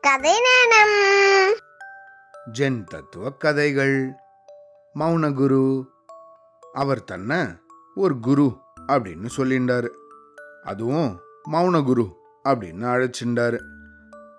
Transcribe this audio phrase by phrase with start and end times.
[0.00, 1.54] கதை நேரம்
[2.58, 4.10] ஜென் தத்துவ கதைகள்.
[4.94, 5.86] மௌனகுரு.
[6.72, 7.38] அவர் தன்னை
[7.94, 8.56] ஒரு குரு
[8.88, 9.88] அப்படின்னு சொல்லிண்டாரு.
[10.62, 11.20] அதுவும்
[11.52, 12.12] மௌனகுரு
[12.44, 13.58] அப்படின்னு அழைச்சிண்டாரு.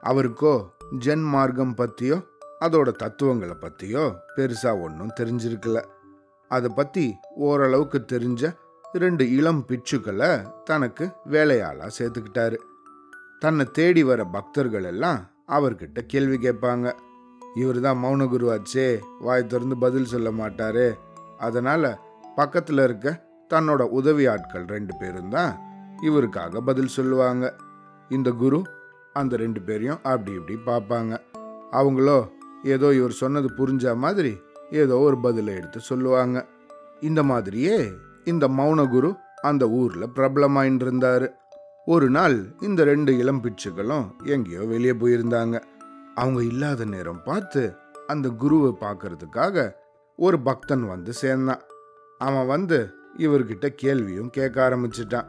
[0.03, 0.53] அவருக்கோ
[0.99, 2.21] ஜென் மார்க்கம் பற்றியோ
[2.61, 5.83] அதோட தத்துவங்களை பற்றியோ பெருசாக ஒன்றும் தெரிஞ்சிருக்கல.
[6.47, 8.55] அதை பற்றி ஓரளவுக்கு தெரிஞ்ச
[8.93, 12.57] ரெண்டு இளம் பிச்சுக்களை தனக்கு வேலையாளாக சேர்த்துக்கிட்டாரு.
[13.39, 15.19] தன்னை தேடி வர பக்தர்கள் எல்லாம்
[15.55, 16.87] அவர்கிட்ட கேள்வி கேட்பாங்க.
[17.61, 18.87] இவர் தான் மௌனகுரு ஆச்சே
[19.25, 20.87] வாய் திறந்து பதில் சொல்ல மாட்டாரு.
[21.47, 21.89] அதனால்
[22.35, 23.13] பக்கத்தில் இருக்க
[23.53, 25.53] தன்னோட உதவி ஆட்கள் ரெண்டு பேரும் தான்
[26.07, 27.45] இவருக்காக பதில் சொல்லுவாங்க.
[28.09, 28.59] இந்த குரு
[29.19, 31.13] அந்த ரெண்டு பேரையும் அப்படி இப்படி பார்ப்பாங்க.
[31.71, 32.19] அவங்களோ
[32.73, 34.33] ஏதோ இவர் சொன்னது புரிஞ்ச மாதிரி
[34.81, 36.37] ஏதோ ஒரு பதிலை எடுத்து சொல்லுவாங்க.
[37.09, 37.77] இந்த மாதிரியே
[38.31, 39.09] இந்த மௌனகுரு
[39.49, 41.27] அந்த ஊரில் பிரபலமாயின்னு இருந்தாரு
[41.93, 45.61] ஒரு நாள் இந்த ரெண்டு இளம் பிச்சுகளும் எங்கேயோ வெளியே போயிருந்தாங்க.
[46.15, 47.73] அவங்க இல்லாத நேரம் பார்த்து
[48.07, 49.71] அந்த குருவை பார்க்கறதுக்காக
[50.15, 51.61] ஒரு பக்தன் வந்து சேர்ந்தான்.
[52.17, 55.25] அவன் வந்து இவர்கிட்ட கேள்வியும் கேட்க ஆரம்பிச்சிட்டான்.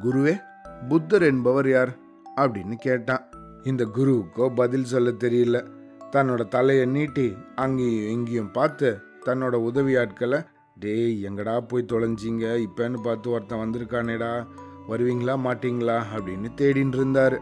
[0.00, 0.40] குருவே
[0.88, 1.98] புத்தர் என்பவர் யார்?
[2.36, 3.28] அப்படின்னு கேட்டான்.
[3.62, 5.66] இந்த குருவுக்கோ பதில் சொல்ல தெரியல.
[6.12, 10.42] தன்னோட தலையை நீட்டி அங்கேயும் இங்கேயும் பார்த்து தன்னோட உதவி ஆட்களை
[10.78, 12.66] டேய் எங்கடா போய் தொலைஞ்சிங்க?
[12.66, 14.46] இப்பன்னு பார்த்து ஒருத்தன் வந்திருக்கானேடா.
[14.88, 17.40] வருவீங்களா மாட்டீங்களா அப்படின்னு தேடின்னு இருந்தார்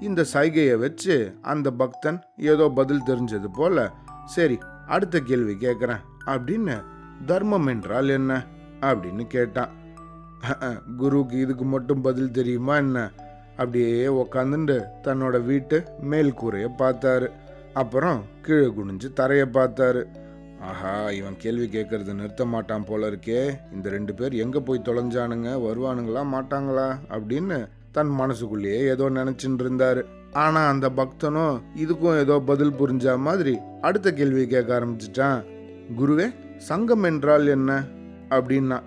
[0.00, 3.92] இந்த சைகையை வச்சு அந்த பக்தன் ஏதோ பதில் தெரிஞ்சது போல
[4.24, 6.84] சரி அடுத்த கேள்வி கேட்குறேன் அப்படின்னு
[7.26, 8.46] தர்மம் என்றால் என்ன?
[8.80, 9.70] அப்படின்னு கேட்டான்.
[10.96, 13.10] குருவுக்கு இதுக்கு மட்டும் பதில் தெரியுமா என்ன?
[13.50, 17.30] அப்படியே உக்காந்துட்டு தன்னோட வீட்டு மேல் கூரையை பார்த்தாரு.
[17.74, 20.02] அப்புறம் கீழே குனிஞ்சு தரையை பார்த்தாரு.
[20.62, 23.54] ஆஹா இவன் கேள்வி கேட்கறது நிறுத்த மாட்டான் போல இருக்கே.
[23.72, 25.48] இந்த ரெண்டு பேர் எங்க போய் தொலைஞ்சானுங்க?
[25.66, 26.98] வருவானுங்களா மாட்டாங்களா?
[27.10, 30.02] அப்படின்னு தன் மனசுக்குள்ளேயே ஏதோ நினச்சின்னு இருந்தாரு
[30.32, 35.44] ஆனா அந்த பக்தனும் இதுக்கும் ஏதோ பதில் புரிஞ்ச மாதிரி அடுத்த கேள்வி கேட்க ஆரம்பிச்சிட்டான்.
[35.96, 37.84] குருவே சங்கம் என்றால் என்ன?
[38.30, 38.82] அப்படின்னா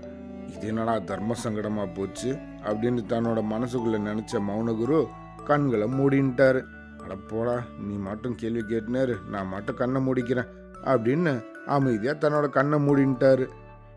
[0.56, 2.38] இது என்னடா தர்ம சங்கடமா போச்சு?
[2.64, 5.08] அப்படின்னு தன்னோட மனசுக்குள்ள நினைச்ச மௌனகுரு
[5.44, 6.64] கண்களை மூடின்ட்டாரு.
[7.04, 9.16] அட போடா நீ மட்டும் கேள்வி கேட்டுனாரு.
[9.30, 10.48] நான் மட்டும் கண்ணை மூடிக்கிறேன்.
[10.84, 13.48] அப்படின்னு அமைதியாக தன்னோட கண்ணை மூடின்ட்டாரு.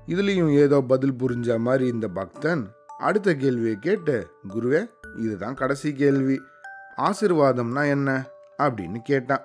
[0.06, 2.69] இதுலேயும் ஏதோ பதில் புரிஞ்ச மாதிரி இந்த பக்தன்
[2.99, 6.41] அடுத்த கேள்வியை கேட்டு குருவே இதுதான் கடைசி கேள்வி.
[6.97, 8.27] ஆசிர்வாதம்னா என்ன?
[8.59, 9.41] அப்படின்னு கேட்டான்.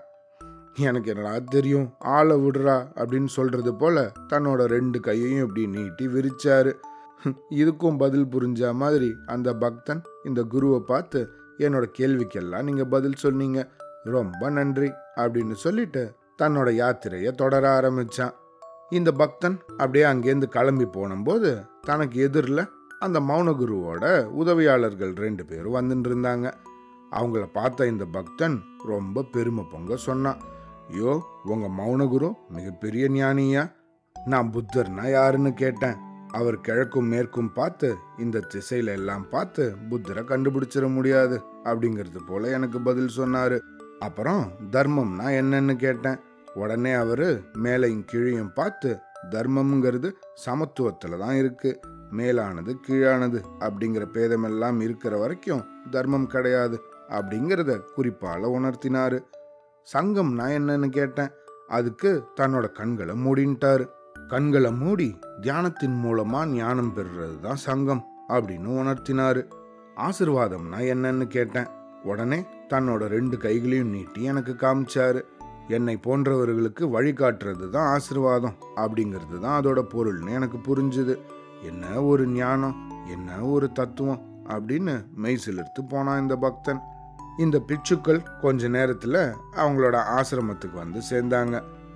[0.75, 6.73] எனக்கு என்னடா தெரியும் ஆளை விடுறா அப்படின்னு சொல்றது போல தன்னோட ரெண்டு கையையும் இப்படி நீட்டி விரிச்சாரு.
[7.49, 13.69] இதுக்கும் பதில் புரிஞ்ச மாதிரி அந்த பக்தன் இந்த குருவை பார்த்து என்னோட கேள்விக்கெல்லாம் நீங்க பதில் சொன்னீங்க.
[14.03, 18.33] ரொம்ப நன்றி அப்படின்னு சொல்லிட்டு தன்னோட யாத்திரையை தொடர ஆரம்பித்தான்
[18.89, 21.49] இந்த பக்தன் அப்படியே அங்கேருந்து கிளம்பி போனும்போது
[21.81, 22.63] தனக்கு எதிரில்
[22.99, 26.47] அந்த மௌனகுருவோட உதவியாளர்கள் ரெண்டு பேரும் வந்துட்டு இருந்தாங்க.
[27.11, 28.55] அவங்கள பார்த்த இந்த பக்தன்
[28.85, 30.39] ரொம்ப பெருமை பொங்க சொன்னான்.
[30.89, 31.11] ஐயோ
[31.43, 33.63] உங்கள் மௌனகுரு மிகப்பெரிய ஞானியா?
[34.25, 35.97] நான் புத்தர்னா யாருன்னு கேட்டேன்.
[36.31, 43.15] அவர் கிழக்கும் மேற்கும் பார்த்து இந்த திசையில எல்லாம் பார்த்து புத்தரை கண்டுபிடிச்சிட முடியாது அப்படிங்கிறது போல எனக்கு பதில்
[43.17, 43.59] சொன்னாரு.
[43.99, 46.19] அப்புறம் தர்மம்னா என்னன்னு கேட்டேன்.
[46.53, 48.99] உடனே அவரு மேலையும் கீழையும் பார்த்து
[49.29, 50.11] தர்மம்ங்கிறது
[50.45, 51.79] சமத்துவத்துல தான் இருக்கு.
[52.09, 53.41] மேலானது கீழானது.
[53.59, 59.19] அப்படிங்கிற பேதமெல்லாம் இருக்கிற வரைக்கும் தர்மம் கிடையாது அப்படிங்கிறத குறிப்பால உணர்த்தினாரு.
[59.93, 61.29] சங்கம்னா என்னன்னு கேட்டேன்.
[61.67, 63.89] அதுக்கு தன்னோட கண்களை மூடின்ட்டாரு.
[64.27, 69.47] கண்களை மூடி தியானத்தின் மூலமா ஞானம் பெறுறது தான் சங்கம் அப்படின்னு உணர்த்தினாரு.
[69.95, 71.67] ஆசிர்வாதம்னா என்னன்னு கேட்டேன்.
[72.03, 75.21] உடனே தன்னோட ரெண்டு கைகளையும் நீட்டி எனக்கு காமிச்சாரு.
[75.67, 78.55] என்னை போன்றவர்களுக்கு வழிகாட்டுறது தான் ஆசிர்வாதம்.
[78.75, 81.15] அப்படிங்கிறது தான் அதோட பொருள்னு எனக்கு புரிஞ்சுது.
[81.61, 82.75] என்ன ஒரு ஞானம்
[83.13, 86.81] என்ன ஒரு தத்துவம் அப்படின்னு மெய் சிலிர்த்து போனான் இந்த பக்தன்.
[87.37, 89.21] இந்த பிச்சுக்கள் கொஞ்ச நேரத்தில்
[89.61, 91.55] அவங்களோட ஆசிரமத்துக்கு வந்து சேர்ந்தாங்க.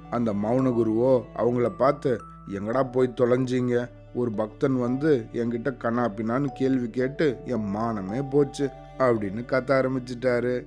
[0.09, 2.11] அந்த மௌன குருவோ அவங்கள பார்த்து
[2.47, 3.75] எங்கடா போய் தொலைஞ்சிங்க?
[4.13, 8.67] ஒரு பக்தன் வந்து என்கிட்ட கண்ணாப்பினான்னு கேள்வி கேட்டு என் மானமே போச்சு.
[8.99, 10.65] அப்படின்னு கத்த ஆரம்பிச்சிட்டாரு.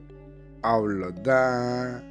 [0.60, 2.08] அவ்வளோதான்